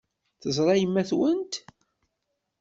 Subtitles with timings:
[0.41, 1.53] Teẓra yemma-twent?